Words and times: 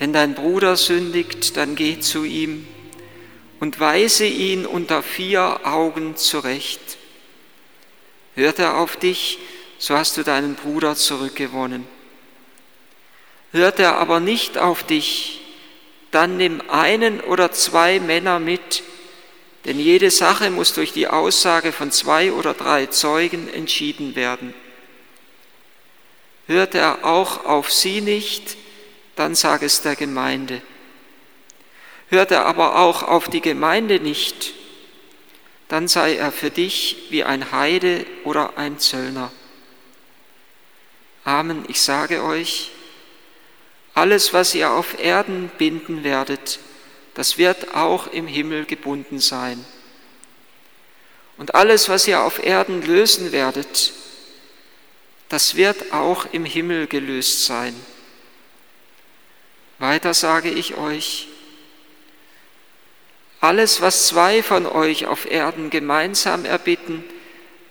Wenn 0.00 0.14
dein 0.14 0.34
Bruder 0.34 0.76
sündigt, 0.76 1.58
dann 1.58 1.74
geh 1.74 2.00
zu 2.00 2.24
ihm 2.24 2.66
und 3.60 3.80
weise 3.80 4.24
ihn 4.24 4.64
unter 4.64 5.02
vier 5.02 5.60
Augen 5.64 6.16
zurecht. 6.16 6.80
Hört 8.34 8.58
er 8.60 8.78
auf 8.78 8.96
dich, 8.96 9.38
so 9.76 9.94
hast 9.94 10.16
du 10.16 10.22
deinen 10.22 10.54
Bruder 10.54 10.96
zurückgewonnen. 10.96 11.86
Hört 13.52 13.78
er 13.78 13.98
aber 13.98 14.20
nicht 14.20 14.56
auf 14.56 14.84
dich, 14.84 15.42
dann 16.12 16.38
nimm 16.38 16.62
einen 16.70 17.20
oder 17.20 17.52
zwei 17.52 18.00
Männer 18.00 18.40
mit, 18.40 18.82
denn 19.66 19.78
jede 19.78 20.10
Sache 20.10 20.50
muss 20.50 20.72
durch 20.72 20.92
die 20.92 21.08
Aussage 21.08 21.72
von 21.72 21.92
zwei 21.92 22.32
oder 22.32 22.54
drei 22.54 22.86
Zeugen 22.86 23.52
entschieden 23.52 24.16
werden. 24.16 24.54
Hört 26.46 26.74
er 26.74 27.04
auch 27.04 27.44
auf 27.44 27.70
sie 27.70 28.00
nicht, 28.00 28.56
dann 29.20 29.34
sag 29.34 29.60
es 29.60 29.82
der 29.82 29.96
Gemeinde. 29.96 30.62
Hört 32.08 32.30
er 32.30 32.46
aber 32.46 32.78
auch 32.78 33.02
auf 33.02 33.28
die 33.28 33.42
Gemeinde 33.42 34.00
nicht, 34.00 34.54
dann 35.68 35.88
sei 35.88 36.16
er 36.16 36.32
für 36.32 36.50
dich 36.50 37.08
wie 37.10 37.22
ein 37.22 37.52
Heide 37.52 38.06
oder 38.24 38.56
ein 38.56 38.78
Zöllner. 38.78 39.30
Amen, 41.22 41.66
ich 41.68 41.82
sage 41.82 42.24
euch, 42.24 42.70
alles, 43.92 44.32
was 44.32 44.54
ihr 44.54 44.70
auf 44.70 44.98
Erden 44.98 45.50
binden 45.58 46.02
werdet, 46.02 46.58
das 47.12 47.36
wird 47.36 47.74
auch 47.74 48.06
im 48.06 48.26
Himmel 48.26 48.64
gebunden 48.64 49.18
sein. 49.18 49.62
Und 51.36 51.54
alles, 51.54 51.90
was 51.90 52.08
ihr 52.08 52.22
auf 52.22 52.42
Erden 52.42 52.80
lösen 52.80 53.32
werdet, 53.32 53.92
das 55.28 55.56
wird 55.56 55.92
auch 55.92 56.24
im 56.32 56.46
Himmel 56.46 56.86
gelöst 56.86 57.44
sein. 57.44 57.74
Weiter 59.80 60.12
sage 60.12 60.50
ich 60.50 60.76
euch, 60.76 61.26
alles, 63.40 63.80
was 63.80 64.06
zwei 64.06 64.42
von 64.42 64.66
euch 64.66 65.06
auf 65.06 65.28
Erden 65.28 65.70
gemeinsam 65.70 66.44
erbitten, 66.44 67.02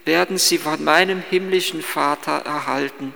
werden 0.06 0.40
sie 0.40 0.58
von 0.58 0.84
meinem 0.84 1.22
himmlischen 1.22 1.84
Vater 1.84 2.40
erhalten. 2.40 3.14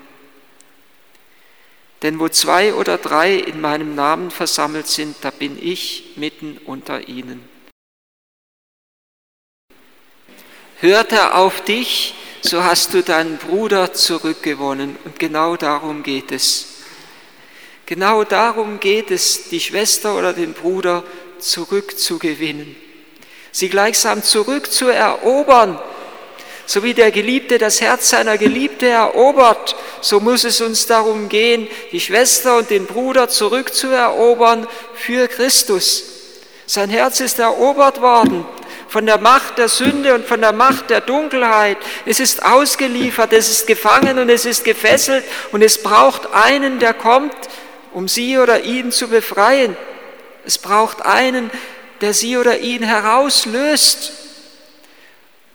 Denn 2.04 2.20
wo 2.20 2.30
zwei 2.30 2.76
oder 2.76 3.00
drei 3.00 3.34
in 3.34 3.60
meinem 3.62 3.96
Namen 3.96 4.30
versammelt 4.30 4.86
sind, 4.86 5.16
da 5.22 5.32
bin 5.32 5.58
ich 5.60 6.12
mitten 6.16 6.60
unter 6.64 7.08
ihnen. 7.08 7.50
Hört 10.82 11.14
er 11.14 11.36
auf 11.36 11.64
dich, 11.64 12.14
so 12.42 12.64
hast 12.64 12.94
du 12.94 13.02
deinen 13.02 13.38
Bruder 13.38 13.94
zurückgewonnen. 13.94 14.98
Und 15.06 15.18
genau 15.18 15.56
darum 15.56 16.04
geht 16.04 16.32
es. 16.32 16.73
Genau 17.94 18.24
darum 18.24 18.80
geht 18.80 19.12
es, 19.12 19.50
die 19.50 19.60
Schwester 19.60 20.18
oder 20.18 20.34
den 20.34 20.54
Bruder 20.54 21.04
zurückzugewinnen, 21.38 22.76
sie 23.52 23.70
gleichsam 23.70 24.24
zurückzuerobern. 24.24 25.80
So 26.66 26.82
wie 26.82 26.96
der 26.96 27.12
Geliebte 27.12 27.60
das 27.60 27.82
Herz 27.82 28.10
seiner 28.10 28.40
Geliebte 28.40 28.88
erobert, 28.88 29.76
so 30.02 30.20
muss 30.20 30.44
es 30.44 30.60
uns 30.60 30.88
darum 30.88 31.30
gehen, 31.30 31.68
die 31.92 32.00
Schwester 32.00 32.58
und 32.58 32.72
den 32.72 32.88
Bruder 32.88 33.30
zurückzuerobern 33.30 34.68
für 34.96 35.28
Christus. 35.28 36.04
Sein 36.66 36.90
Herz 36.90 37.20
ist 37.20 37.38
erobert 37.38 38.02
worden 38.02 38.44
von 38.88 39.06
der 39.06 39.20
Macht 39.20 39.60
der 39.60 39.70
Sünde 39.70 40.16
und 40.16 40.26
von 40.26 40.42
der 40.42 40.54
Macht 40.54 40.90
der 40.90 41.02
Dunkelheit. 41.02 41.78
Es 42.08 42.20
ist 42.20 42.44
ausgeliefert, 42.44 43.34
es 43.34 43.52
ist 43.52 43.68
gefangen 43.68 44.18
und 44.18 44.30
es 44.30 44.46
ist 44.46 44.64
gefesselt 44.64 45.24
und 45.52 45.62
es 45.64 45.82
braucht 45.82 46.32
einen, 46.34 46.80
der 46.80 46.94
kommt, 46.96 47.34
um 47.94 48.08
sie 48.08 48.38
oder 48.38 48.64
ihn 48.64 48.92
zu 48.92 49.08
befreien. 49.08 49.78
Es 50.46 50.58
braucht 50.58 51.02
einen, 51.04 51.50
der 52.02 52.14
sie 52.14 52.38
oder 52.38 52.60
ihn 52.60 52.84
herauslöst 52.84 54.12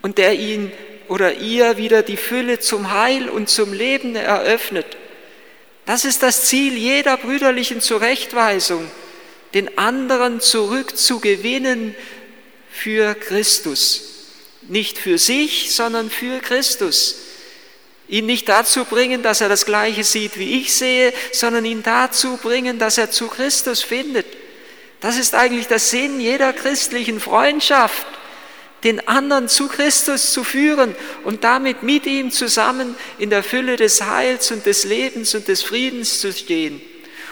und 0.02 0.18
der 0.18 0.34
ihn 0.34 0.72
oder 1.08 1.34
ihr 1.34 1.76
wieder 1.76 2.02
die 2.02 2.16
Fülle 2.16 2.60
zum 2.60 2.92
Heil 2.92 3.28
und 3.28 3.48
zum 3.48 3.72
Leben 3.72 4.14
eröffnet. 4.14 4.86
Das 5.86 6.04
ist 6.04 6.22
das 6.22 6.44
Ziel 6.44 6.74
jeder 6.74 7.16
brüderlichen 7.16 7.80
Zurechtweisung, 7.80 8.90
den 9.54 9.78
anderen 9.78 10.40
zurückzugewinnen 10.40 11.94
für 12.70 13.14
Christus. 13.14 14.04
Nicht 14.62 14.98
für 14.98 15.16
sich, 15.18 15.74
sondern 15.74 16.10
für 16.10 16.40
Christus. 16.40 17.27
Ihn 18.08 18.26
nicht 18.26 18.48
dazu 18.48 18.84
bringen, 18.84 19.22
dass 19.22 19.40
er 19.40 19.50
das 19.50 19.66
Gleiche 19.66 20.02
sieht, 20.02 20.38
wie 20.38 20.60
ich 20.60 20.74
sehe, 20.74 21.12
sondern 21.32 21.64
ihn 21.64 21.82
dazu 21.82 22.38
bringen, 22.38 22.78
dass 22.78 22.96
er 22.96 23.10
zu 23.10 23.28
Christus 23.28 23.82
findet. 23.82 24.26
Das 25.00 25.16
ist 25.18 25.34
eigentlich 25.34 25.68
der 25.68 25.78
Sinn 25.78 26.20
jeder 26.20 26.52
christlichen 26.52 27.20
Freundschaft, 27.20 28.06
den 28.84 29.06
anderen 29.08 29.48
zu 29.48 29.68
Christus 29.68 30.32
zu 30.32 30.42
führen 30.42 30.94
und 31.24 31.44
damit 31.44 31.82
mit 31.82 32.06
ihm 32.06 32.30
zusammen 32.30 32.94
in 33.18 33.28
der 33.28 33.42
Fülle 33.42 33.76
des 33.76 34.02
Heils 34.02 34.50
und 34.50 34.64
des 34.66 34.84
Lebens 34.84 35.34
und 35.34 35.46
des 35.46 35.62
Friedens 35.62 36.20
zu 36.20 36.32
stehen. 36.32 36.80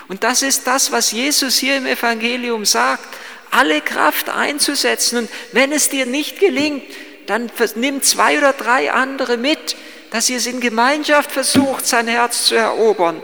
Und 0.08 0.24
das 0.24 0.42
ist 0.42 0.66
das, 0.66 0.92
was 0.92 1.10
Jesus 1.10 1.56
hier 1.56 1.76
im 1.76 1.86
Evangelium 1.86 2.64
sagt, 2.64 3.06
alle 3.50 3.80
Kraft 3.80 4.28
einzusetzen. 4.28 5.18
Und 5.18 5.30
wenn 5.52 5.72
es 5.72 5.88
dir 5.88 6.06
nicht 6.06 6.38
gelingt, 6.38 6.84
dann 7.26 7.50
nimm 7.74 8.02
zwei 8.02 8.38
oder 8.38 8.52
drei 8.52 8.92
andere 8.92 9.36
mit, 9.36 9.76
dass 10.10 10.30
ihr 10.30 10.38
es 10.38 10.46
in 10.46 10.60
Gemeinschaft 10.60 11.30
versucht, 11.30 11.86
sein 11.86 12.08
Herz 12.08 12.46
zu 12.46 12.54
erobern. 12.54 13.22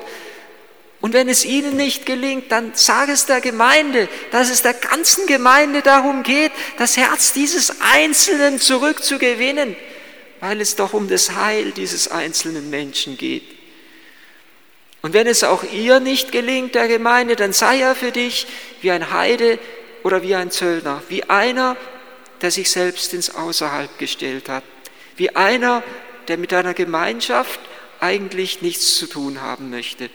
Und 1.01 1.15
wenn 1.15 1.29
es 1.29 1.45
ihnen 1.45 1.77
nicht 1.77 2.07
gelingt, 2.07 2.53
dann 2.53 2.73
sage 2.75 3.13
es 3.13 3.27
der 3.27 3.41
Gemeinde, 3.41 4.09
dass 4.31 4.51
es 4.51 4.63
der 4.63 4.75
ganzen 4.75 5.27
Gemeinde 5.27 5.83
darum 5.83 6.23
geht, 6.23 6.53
das 6.79 6.97
Herz 6.97 7.33
dieses 7.33 7.81
Einzelnen 7.81 8.61
zurückzugewinnen, 8.61 9.75
weil 10.39 10.61
es 10.61 10.77
doch 10.77 10.93
um 10.93 11.09
das 11.09 11.33
Heil 11.35 11.73
dieses 11.73 12.09
einzelnen 12.09 12.71
Menschen 12.71 13.17
geht. 13.17 13.43
Und 15.03 15.13
wenn 15.13 15.27
es 15.27 15.43
auch 15.43 15.65
ihr 15.65 15.99
nicht 15.99 16.31
gelingt, 16.31 16.77
der 16.77 16.87
Gemeinde, 16.87 17.35
dann 17.35 17.53
sei 17.53 17.81
er 17.81 17.97
für 17.97 18.13
dich 18.13 18.47
wie 18.81 18.93
ein 18.93 19.11
Heide 19.11 19.59
oder 20.05 20.23
wie 20.23 20.37
ein 20.37 20.53
Zöllner, 20.53 21.03
wie 21.09 21.25
einer, 21.25 21.77
der 22.41 22.53
sich 22.53 22.71
selbst 22.71 23.13
ins 23.13 23.35
Außerhalb 23.35 23.99
gestellt 23.99 24.49
hat, 24.49 24.63
wie 25.17 25.35
einer, 25.35 25.83
der 26.33 26.39
mit 26.39 26.55
einer 26.55 26.73
Gemeinschaft 26.73 27.61
eigentlich 28.01 28.63
nichts 28.63 28.97
zu 28.97 29.07
tun 29.07 29.43
haben 29.43 29.69
möchte. 29.69 30.09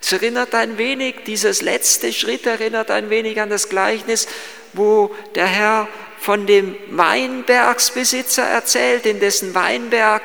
Es 0.00 0.10
erinnert 0.10 0.52
ein 0.52 0.78
wenig, 0.78 1.14
dieses 1.26 1.62
letzte 1.62 2.12
Schritt 2.12 2.44
erinnert 2.44 2.90
ein 2.90 3.08
wenig 3.08 3.40
an 3.40 3.48
das 3.48 3.68
Gleichnis, 3.68 4.26
wo 4.72 5.14
der 5.36 5.46
Herr 5.46 5.86
von 6.18 6.48
dem 6.48 6.74
Weinbergsbesitzer 6.90 8.42
erzählt, 8.42 9.06
in 9.06 9.20
dessen 9.20 9.54
Weinberg 9.54 10.22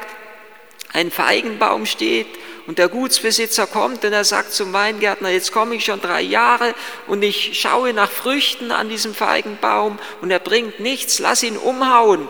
ein 0.94 1.12
Feigenbaum 1.12 1.86
steht 1.86 2.26
und 2.66 2.80
der 2.80 2.90
Gutsbesitzer 2.90 3.68
kommt 3.68 4.04
und 4.04 4.14
er 4.14 4.24
sagt 4.24 4.52
zum 4.52 4.74
Weingärtner, 4.74 5.30
jetzt 5.30 5.52
komme 5.52 5.76
ich 5.76 5.86
schon 5.86 6.02
drei 6.02 6.24
Jahre 6.24 6.74
und 7.06 7.22
ich 7.22 7.62
schaue 7.62 7.94
nach 7.94 8.10
Früchten 8.10 8.72
an 8.72 8.90
diesem 8.90 9.14
Feigenbaum 9.14 10.00
und 10.22 10.32
er 10.32 10.40
bringt 10.40 10.80
nichts, 10.80 11.20
lass 11.20 11.44
ihn 11.44 11.56
umhauen. 11.56 12.28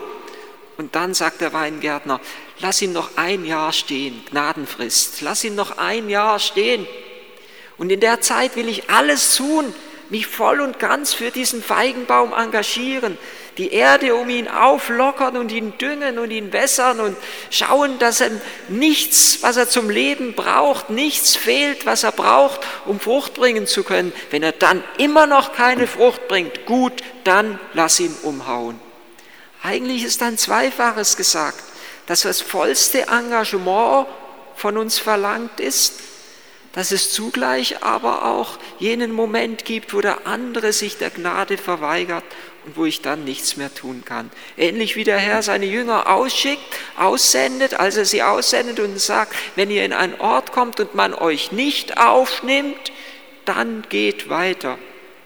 Und 0.76 0.94
dann 0.94 1.12
sagt 1.12 1.40
der 1.40 1.52
Weingärtner, 1.52 2.20
lass 2.60 2.82
ihn 2.82 2.92
noch 2.92 3.16
ein 3.16 3.44
Jahr 3.44 3.72
stehen, 3.72 4.22
Gnadenfrist, 4.30 5.20
lass 5.20 5.44
ihn 5.44 5.54
noch 5.54 5.78
ein 5.78 6.08
Jahr 6.08 6.38
stehen. 6.38 6.86
Und 7.76 7.90
in 7.90 8.00
der 8.00 8.20
Zeit 8.20 8.56
will 8.56 8.68
ich 8.68 8.90
alles 8.90 9.36
tun, 9.36 9.72
mich 10.10 10.26
voll 10.26 10.60
und 10.60 10.78
ganz 10.78 11.12
für 11.12 11.30
diesen 11.30 11.62
Feigenbaum 11.62 12.32
engagieren, 12.32 13.18
die 13.58 13.72
Erde 13.72 14.14
um 14.14 14.28
ihn 14.30 14.48
auflockern 14.48 15.36
und 15.36 15.52
ihn 15.52 15.76
düngen 15.78 16.18
und 16.18 16.30
ihn 16.30 16.52
wässern 16.52 17.00
und 17.00 17.16
schauen, 17.50 17.98
dass 17.98 18.20
er 18.20 18.30
nichts, 18.68 19.38
was 19.42 19.56
er 19.56 19.68
zum 19.68 19.90
Leben 19.90 20.34
braucht, 20.34 20.90
nichts 20.90 21.36
fehlt, 21.36 21.84
was 21.84 22.04
er 22.04 22.12
braucht, 22.12 22.60
um 22.86 23.00
Frucht 23.00 23.34
bringen 23.34 23.66
zu 23.66 23.82
können. 23.82 24.12
Wenn 24.30 24.42
er 24.42 24.52
dann 24.52 24.82
immer 24.96 25.26
noch 25.26 25.52
keine 25.52 25.86
Frucht 25.86 26.28
bringt, 26.28 26.66
gut, 26.66 27.02
dann 27.24 27.58
lass 27.74 28.00
ihn 28.00 28.14
umhauen. 28.22 28.80
Eigentlich 29.62 30.04
ist 30.04 30.22
ein 30.22 30.38
Zweifaches 30.38 31.16
gesagt, 31.16 31.67
dass 32.08 32.22
das 32.22 32.40
vollste 32.40 33.02
Engagement 33.02 34.06
von 34.56 34.78
uns 34.78 34.98
verlangt 34.98 35.60
ist, 35.60 36.00
dass 36.72 36.90
es 36.90 37.12
zugleich 37.12 37.82
aber 37.82 38.24
auch 38.24 38.58
jenen 38.78 39.12
Moment 39.12 39.66
gibt, 39.66 39.92
wo 39.92 40.00
der 40.00 40.26
andere 40.26 40.72
sich 40.72 40.96
der 40.96 41.10
Gnade 41.10 41.58
verweigert 41.58 42.24
und 42.64 42.78
wo 42.78 42.86
ich 42.86 43.02
dann 43.02 43.24
nichts 43.24 43.58
mehr 43.58 43.72
tun 43.74 44.04
kann. 44.06 44.30
Ähnlich 44.56 44.96
wie 44.96 45.04
der 45.04 45.18
Herr 45.18 45.42
seine 45.42 45.66
Jünger 45.66 46.08
ausschickt, 46.08 46.62
aussendet, 46.96 47.74
als 47.74 47.98
er 47.98 48.06
sie 48.06 48.22
aussendet 48.22 48.80
und 48.80 48.98
sagt, 48.98 49.34
wenn 49.54 49.70
ihr 49.70 49.84
in 49.84 49.92
einen 49.92 50.18
Ort 50.18 50.52
kommt 50.52 50.80
und 50.80 50.94
man 50.94 51.12
euch 51.12 51.52
nicht 51.52 51.98
aufnimmt, 51.98 52.90
dann 53.44 53.84
geht 53.90 54.30
weiter 54.30 54.78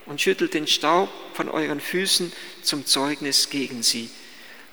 und 0.07 0.21
schüttelt 0.21 0.55
den 0.55 0.67
Staub 0.67 1.09
von 1.33 1.49
euren 1.49 1.81
Füßen 1.81 2.33
zum 2.63 2.87
Zeugnis 2.87 3.51
gegen 3.51 3.85
sie 3.85 4.11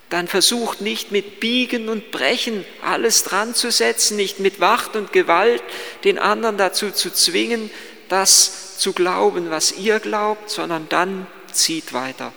dann 0.10 0.28
versucht 0.28 0.82
nicht 0.82 1.12
mit 1.12 1.40
Biegen 1.40 1.88
und 1.88 2.12
Brechen 2.12 2.66
alles 2.82 3.24
dran 3.24 3.54
zu 3.54 3.72
setzen, 3.72 4.18
nicht 4.18 4.40
mit 4.40 4.60
Wacht 4.60 4.96
und 4.96 5.14
Gewalt 5.14 5.64
den 6.04 6.18
anderen 6.18 6.58
dazu 6.58 6.92
zu 6.92 7.12
zwingen, 7.12 7.70
das 8.10 8.80
zu 8.80 8.94
glauben, 8.94 9.52
was 9.52 9.72
ihr 9.72 10.00
glaubt, 10.00 10.50
sondern 10.50 10.88
dann 10.90 11.28
zieht 11.52 11.94
weiter. 11.94 12.34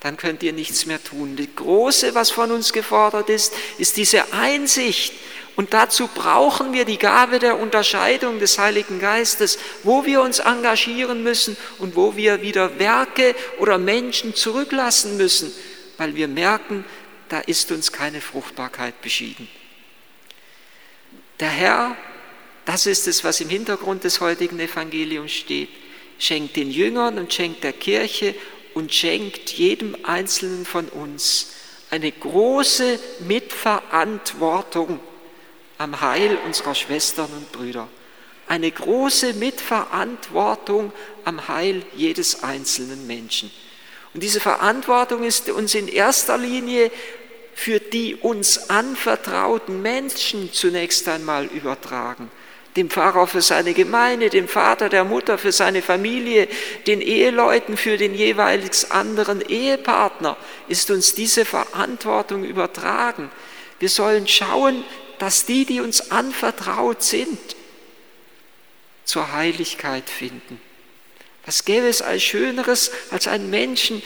Dann 0.00 0.16
könnt 0.16 0.42
ihr 0.42 0.52
nichts 0.52 0.86
mehr 0.86 1.02
tun. 1.02 1.36
Das 1.36 1.46
Große, 1.56 2.14
was 2.14 2.30
von 2.30 2.50
uns 2.50 2.72
gefordert 2.72 3.28
ist, 3.28 3.52
ist 3.78 3.96
diese 3.96 4.32
Einsicht. 4.32 5.12
Und 5.56 5.72
dazu 5.72 6.08
brauchen 6.14 6.74
wir 6.74 6.84
die 6.84 6.98
Gabe 6.98 7.38
der 7.38 7.58
Unterscheidung 7.58 8.38
des 8.38 8.58
Heiligen 8.58 9.00
Geistes, 9.00 9.58
wo 9.82 10.04
wir 10.04 10.20
uns 10.20 10.38
engagieren 10.38 11.22
müssen 11.22 11.56
und 11.78 11.96
wo 11.96 12.14
wir 12.14 12.42
wieder 12.42 12.78
Werke 12.78 13.34
oder 13.58 13.78
Menschen 13.78 14.34
zurücklassen 14.34 15.16
müssen, 15.16 15.52
weil 15.98 16.14
wir 16.14 16.28
merken, 16.28 16.84
da 17.28 17.40
ist 17.40 17.72
uns 17.72 17.92
keine 17.92 18.20
Fruchtbarkeit 18.20 19.00
beschieden. 19.02 19.48
Der 21.40 21.50
Herr, 21.50 21.96
das 22.64 22.86
ist 22.86 23.06
es, 23.08 23.24
was 23.24 23.40
im 23.40 23.48
Hintergrund 23.48 24.04
des 24.04 24.20
heutigen 24.20 24.58
Evangeliums 24.58 25.32
steht, 25.32 25.68
schenkt 26.18 26.56
den 26.56 26.70
Jüngern 26.70 27.18
und 27.18 27.32
schenkt 27.32 27.64
der 27.64 27.72
Kirche 27.72 28.34
und 28.74 28.92
schenkt 28.92 29.50
jedem 29.50 29.96
Einzelnen 30.04 30.64
von 30.64 30.88
uns 30.88 31.52
eine 31.90 32.10
große 32.10 32.98
Mitverantwortung 33.20 35.00
am 35.78 36.00
Heil 36.00 36.38
unserer 36.44 36.74
Schwestern 36.74 37.30
und 37.30 37.52
Brüder. 37.52 37.88
Eine 38.48 38.70
große 38.70 39.34
Mitverantwortung 39.34 40.92
am 41.24 41.48
Heil 41.48 41.82
jedes 41.94 42.42
einzelnen 42.42 43.06
Menschen. 43.06 43.50
Und 44.16 44.22
diese 44.22 44.40
Verantwortung 44.40 45.24
ist 45.24 45.50
uns 45.50 45.74
in 45.74 45.88
erster 45.88 46.38
Linie 46.38 46.90
für 47.54 47.80
die 47.80 48.14
uns 48.14 48.70
anvertrauten 48.70 49.82
Menschen 49.82 50.54
zunächst 50.54 51.06
einmal 51.06 51.44
übertragen. 51.44 52.30
Dem 52.76 52.88
Pfarrer 52.88 53.26
für 53.26 53.42
seine 53.42 53.74
Gemeinde, 53.74 54.30
dem 54.30 54.48
Vater, 54.48 54.88
der 54.88 55.04
Mutter 55.04 55.36
für 55.36 55.52
seine 55.52 55.82
Familie, 55.82 56.48
den 56.86 57.02
Eheleuten 57.02 57.76
für 57.76 57.98
den 57.98 58.14
jeweils 58.14 58.90
anderen 58.90 59.42
Ehepartner 59.42 60.38
ist 60.66 60.90
uns 60.90 61.12
diese 61.12 61.44
Verantwortung 61.44 62.42
übertragen. 62.42 63.30
Wir 63.80 63.90
sollen 63.90 64.26
schauen, 64.26 64.82
dass 65.18 65.44
die, 65.44 65.66
die 65.66 65.82
uns 65.82 66.10
anvertraut 66.10 67.02
sind, 67.02 67.38
zur 69.04 69.32
Heiligkeit 69.32 70.08
finden. 70.08 70.58
Was 71.46 71.64
gäbe 71.64 71.88
es 71.88 72.02
als 72.02 72.22
Schöneres, 72.22 72.90
als 73.10 73.28
einen 73.28 73.50
Menschen 73.50 74.02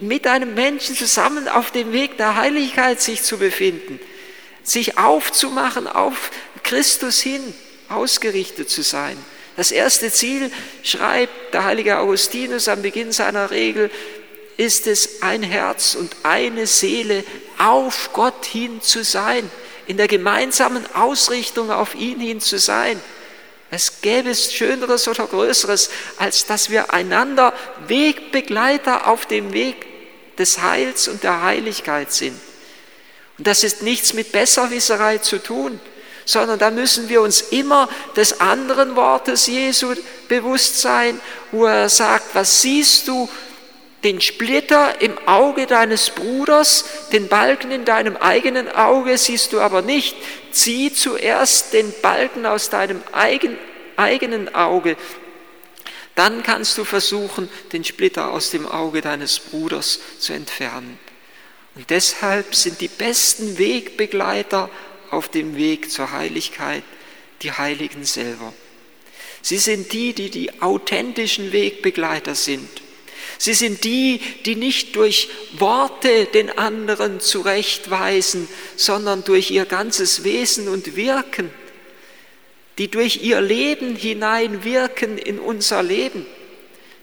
mit 0.00 0.26
einem 0.26 0.54
Menschen 0.54 0.94
zusammen 0.94 1.48
auf 1.48 1.70
dem 1.70 1.92
Weg 1.92 2.16
der 2.16 2.36
Heiligkeit 2.36 3.00
sich 3.00 3.22
zu 3.22 3.38
befinden, 3.38 3.98
sich 4.62 4.98
aufzumachen, 4.98 5.86
auf 5.86 6.30
Christus 6.62 7.20
hin 7.20 7.54
ausgerichtet 7.88 8.68
zu 8.68 8.82
sein. 8.82 9.16
Das 9.56 9.70
erste 9.70 10.12
Ziel, 10.12 10.50
schreibt 10.82 11.54
der 11.54 11.64
heilige 11.64 11.98
Augustinus 11.98 12.68
am 12.68 12.82
Beginn 12.82 13.10
seiner 13.12 13.50
Regel, 13.50 13.90
ist 14.56 14.86
es, 14.86 15.22
ein 15.22 15.42
Herz 15.42 15.94
und 15.94 16.14
eine 16.22 16.66
Seele 16.66 17.24
auf 17.58 18.10
Gott 18.12 18.44
hin 18.44 18.80
zu 18.82 19.02
sein, 19.04 19.50
in 19.86 19.96
der 19.96 20.08
gemeinsamen 20.08 20.84
Ausrichtung 20.94 21.70
auf 21.70 21.94
ihn 21.94 22.20
hin 22.20 22.40
zu 22.40 22.58
sein. 22.58 23.00
Es 23.70 24.00
gäbe 24.00 24.30
es 24.30 24.52
Schöneres 24.52 25.08
oder 25.08 25.26
Größeres, 25.26 25.90
als 26.18 26.46
dass 26.46 26.70
wir 26.70 26.92
einander 26.92 27.52
Wegbegleiter 27.88 29.08
auf 29.08 29.26
dem 29.26 29.52
Weg 29.52 29.86
des 30.38 30.62
Heils 30.62 31.08
und 31.08 31.22
der 31.22 31.42
Heiligkeit 31.42 32.12
sind. 32.12 32.38
Und 33.38 33.46
das 33.46 33.64
ist 33.64 33.82
nichts 33.82 34.14
mit 34.14 34.32
Besserwisserei 34.32 35.18
zu 35.18 35.42
tun, 35.42 35.80
sondern 36.24 36.58
da 36.58 36.70
müssen 36.70 37.08
wir 37.08 37.22
uns 37.22 37.40
immer 37.40 37.88
des 38.16 38.40
anderen 38.40 38.96
Wortes 38.96 39.46
Jesu 39.46 39.94
bewusst 40.28 40.80
sein, 40.80 41.20
wo 41.52 41.66
er 41.66 41.88
sagt, 41.88 42.34
was 42.34 42.62
siehst 42.62 43.08
du, 43.08 43.28
den 44.06 44.20
Splitter 44.20 45.00
im 45.00 45.18
Auge 45.26 45.66
deines 45.66 46.10
Bruders, 46.10 46.84
den 47.12 47.26
Balken 47.26 47.72
in 47.72 47.84
deinem 47.84 48.16
eigenen 48.16 48.68
Auge 48.68 49.18
siehst 49.18 49.52
du 49.52 49.58
aber 49.58 49.82
nicht. 49.82 50.16
Zieh 50.52 50.92
zuerst 50.92 51.72
den 51.72 51.92
Balken 52.02 52.46
aus 52.46 52.70
deinem 52.70 53.02
eigen, 53.10 53.58
eigenen 53.96 54.54
Auge. 54.54 54.96
Dann 56.14 56.44
kannst 56.44 56.78
du 56.78 56.84
versuchen, 56.84 57.48
den 57.72 57.82
Splitter 57.82 58.30
aus 58.30 58.50
dem 58.50 58.68
Auge 58.68 59.00
deines 59.00 59.40
Bruders 59.40 59.98
zu 60.20 60.32
entfernen. 60.32 61.00
Und 61.74 61.90
deshalb 61.90 62.54
sind 62.54 62.80
die 62.80 62.88
besten 62.88 63.58
Wegbegleiter 63.58 64.70
auf 65.10 65.28
dem 65.28 65.56
Weg 65.56 65.90
zur 65.90 66.12
Heiligkeit 66.12 66.84
die 67.42 67.50
Heiligen 67.50 68.04
selber. 68.04 68.54
Sie 69.42 69.58
sind 69.58 69.92
die, 69.92 70.12
die 70.12 70.30
die 70.30 70.62
authentischen 70.62 71.50
Wegbegleiter 71.50 72.36
sind. 72.36 72.85
Sie 73.38 73.54
sind 73.54 73.84
die, 73.84 74.20
die 74.44 74.56
nicht 74.56 74.96
durch 74.96 75.28
Worte 75.58 76.26
den 76.26 76.56
anderen 76.56 77.20
zurechtweisen, 77.20 78.48
sondern 78.76 79.24
durch 79.24 79.50
ihr 79.50 79.64
ganzes 79.64 80.24
Wesen 80.24 80.68
und 80.68 80.96
Wirken, 80.96 81.50
die 82.78 82.90
durch 82.90 83.22
ihr 83.22 83.40
Leben 83.40 83.96
hineinwirken 83.96 85.18
in 85.18 85.38
unser 85.38 85.82
Leben. 85.82 86.26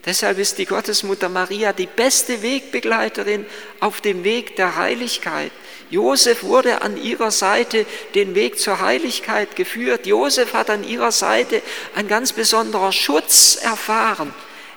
Deshalb 0.04 0.38
ist 0.38 0.58
die 0.58 0.66
Gottesmutter 0.66 1.30
Maria 1.30 1.72
die 1.72 1.86
beste 1.86 2.42
Wegbegleiterin 2.42 3.46
auf 3.80 4.02
dem 4.02 4.22
Weg 4.22 4.54
der 4.56 4.76
Heiligkeit. 4.76 5.50
Josef 5.88 6.42
wurde 6.42 6.82
an 6.82 7.02
ihrer 7.02 7.30
Seite 7.30 7.86
den 8.14 8.34
Weg 8.34 8.58
zur 8.58 8.80
Heiligkeit 8.80 9.56
geführt. 9.56 10.06
Josef 10.06 10.52
hat 10.52 10.68
an 10.68 10.84
ihrer 10.84 11.12
Seite 11.12 11.62
ein 11.94 12.06
ganz 12.06 12.32
besonderer 12.32 12.92
Schutz 12.92 13.56
erfahren. 13.56 14.34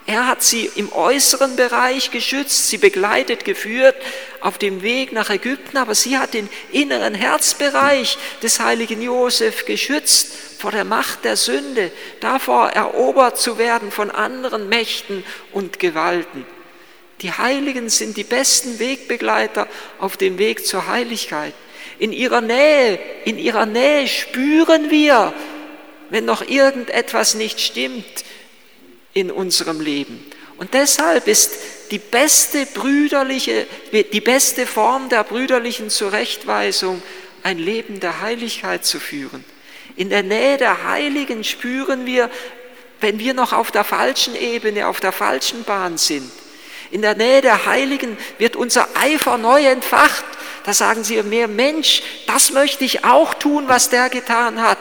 Er 0.08 0.26
hat 0.26 0.42
sie 0.42 0.72
im 0.76 0.94
äußeren 0.94 1.58
Bereich 1.58 2.12
geschützt, 2.12 2.70
sie 2.70 2.78
begleitet, 2.78 3.44
geführt 3.44 3.98
auf 4.40 4.58
dem 4.58 4.82
Weg 4.82 5.12
nach 5.12 5.30
Ägypten, 5.30 5.76
aber 5.76 5.96
sie 5.96 6.18
hat 6.18 6.34
den 6.34 6.48
inneren 6.72 7.14
Herzbereich 7.14 8.18
des 8.42 8.62
heiligen 8.62 9.02
Josef 9.02 9.66
geschützt 9.66 10.32
vor 10.60 10.72
der 10.72 10.86
Macht 10.86 11.26
der 11.26 11.36
Sünde, 11.36 11.92
davor 12.22 12.70
erobert 12.70 13.38
zu 13.38 13.58
werden 13.58 13.92
von 13.92 14.10
anderen 14.10 14.70
Mächten 14.70 15.26
und 15.52 15.78
Gewalten. 15.78 16.46
Die 17.22 17.34
Heiligen 17.34 17.90
sind 17.90 18.16
die 18.16 18.24
besten 18.24 18.80
Wegbegleiter 18.80 19.68
auf 20.00 20.16
dem 20.16 20.38
Weg 20.38 20.66
zur 20.66 20.88
Heiligkeit. 20.88 21.54
In 22.00 22.14
ihrer 22.14 22.40
Nähe, 22.40 22.98
in 23.26 23.38
ihrer 23.38 23.66
Nähe 23.66 24.08
spüren 24.08 24.90
wir, 24.90 25.34
wenn 26.10 26.24
noch 26.24 26.48
irgendetwas 26.48 27.36
nicht 27.36 27.60
stimmt, 27.60 28.24
in 29.18 29.32
unserem 29.32 29.82
Leben. 29.82 30.24
Und 30.58 30.74
deshalb 30.74 31.28
ist 31.28 31.52
die 31.90 31.98
beste 31.98 32.68
brüderliche, 32.68 33.66
die 33.92 34.22
beste 34.22 34.68
Form 34.68 35.10
der 35.10 35.24
brüderlichen 35.24 35.90
Zurechtweisung, 35.90 37.02
ein 37.42 37.58
Leben 37.58 38.00
der 38.00 38.22
Heiligkeit 38.22 38.86
zu 38.86 39.00
führen. 39.00 39.44
In 39.96 40.10
der 40.10 40.22
Nähe 40.22 40.58
der 40.58 40.84
Heiligen 40.84 41.44
spüren 41.44 42.06
wir, 42.06 42.30
wenn 43.00 43.18
wir 43.18 43.34
noch 43.34 43.54
auf 43.54 43.72
der 43.72 43.84
falschen 43.84 44.36
Ebene, 44.36 44.88
auf 44.88 45.00
der 45.00 45.12
falschen 45.12 45.64
Bahn 45.64 45.98
sind. 45.98 46.30
In 46.92 47.02
der 47.02 47.16
Nähe 47.16 47.42
der 47.42 47.66
Heiligen 47.66 48.18
wird 48.38 48.56
unser 48.56 48.88
Eifer 48.96 49.38
neu 49.38 49.66
entfacht. 49.66 50.26
Da 50.64 50.74
sagen 50.74 51.04
sie 51.04 51.22
mir, 51.24 51.48
Mensch, 51.48 52.04
das 52.28 52.52
möchte 52.52 52.84
ich 52.86 53.04
auch 53.04 53.34
tun, 53.34 53.66
was 53.68 53.90
der 53.90 54.10
getan 54.10 54.62
hat. 54.62 54.78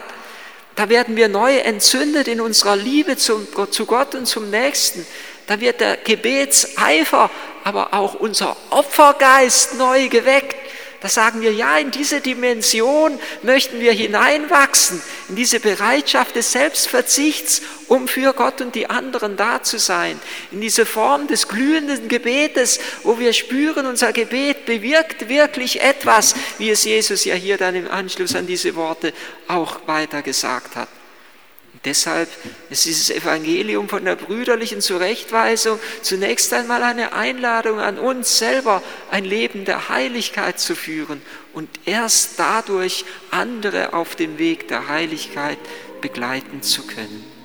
Da 0.76 0.88
werden 0.90 1.16
wir 1.16 1.28
neu 1.28 1.56
entzündet 1.56 2.28
in 2.28 2.40
unserer 2.40 2.76
Liebe 2.76 3.16
zu 3.16 3.46
Gott 3.86 4.14
und 4.14 4.26
zum 4.26 4.50
Nächsten. 4.50 5.06
Da 5.46 5.60
wird 5.60 5.80
der 5.80 5.96
Gebetseifer, 5.96 7.30
aber 7.64 7.94
auch 7.94 8.14
unser 8.14 8.56
Opfergeist 8.70 9.74
neu 9.74 10.08
geweckt. 10.08 10.56
Da 11.00 11.08
sagen 11.08 11.42
wir, 11.42 11.52
ja, 11.52 11.78
in 11.78 11.90
diese 11.90 12.20
Dimension 12.20 13.18
möchten 13.42 13.80
wir 13.80 13.92
hineinwachsen, 13.92 15.02
in 15.28 15.36
diese 15.36 15.60
Bereitschaft 15.60 16.36
des 16.36 16.52
Selbstverzichts, 16.52 17.62
um 17.88 18.08
für 18.08 18.32
Gott 18.32 18.60
und 18.60 18.74
die 18.74 18.88
anderen 18.88 19.36
da 19.36 19.62
zu 19.62 19.78
sein, 19.78 20.18
in 20.50 20.60
diese 20.60 20.86
Form 20.86 21.26
des 21.26 21.48
glühenden 21.48 22.08
Gebetes, 22.08 22.80
wo 23.02 23.18
wir 23.18 23.32
spüren, 23.32 23.86
unser 23.86 24.12
Gebet 24.12 24.66
bewirkt 24.66 25.28
wirklich 25.28 25.82
etwas, 25.82 26.34
wie 26.58 26.70
es 26.70 26.84
Jesus 26.84 27.24
ja 27.24 27.34
hier 27.34 27.58
dann 27.58 27.74
im 27.74 27.90
Anschluss 27.90 28.34
an 28.34 28.46
diese 28.46 28.74
Worte 28.74 29.12
auch 29.48 29.86
weiter 29.86 30.22
gesagt 30.22 30.76
hat. 30.76 30.88
Deshalb 31.86 32.28
ist 32.68 32.84
dieses 32.84 33.10
Evangelium 33.10 33.88
von 33.88 34.04
der 34.04 34.16
brüderlichen 34.16 34.80
Zurechtweisung 34.80 35.78
zunächst 36.02 36.52
einmal 36.52 36.82
eine 36.82 37.12
Einladung 37.12 37.78
an 37.78 37.96
uns 37.96 38.38
selber, 38.38 38.82
ein 39.12 39.24
Leben 39.24 39.64
der 39.64 39.88
Heiligkeit 39.88 40.58
zu 40.58 40.74
führen 40.74 41.22
und 41.54 41.70
erst 41.84 42.40
dadurch 42.40 43.04
andere 43.30 43.92
auf 43.92 44.16
dem 44.16 44.36
Weg 44.38 44.66
der 44.66 44.88
Heiligkeit 44.88 45.58
begleiten 46.00 46.60
zu 46.60 46.82
können. 46.88 47.35